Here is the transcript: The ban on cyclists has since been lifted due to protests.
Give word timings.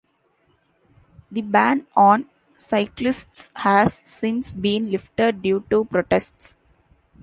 The 1.31 1.41
ban 1.41 1.85
on 1.95 2.27
cyclists 2.57 3.51
has 3.53 4.01
since 4.03 4.51
been 4.51 4.89
lifted 4.89 5.43
due 5.43 5.63
to 5.69 5.85
protests. 5.85 6.57